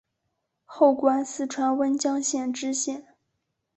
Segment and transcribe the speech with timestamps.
[0.65, 3.05] 后官四川温江县知县。